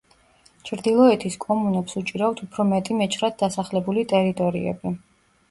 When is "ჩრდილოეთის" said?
0.69-1.37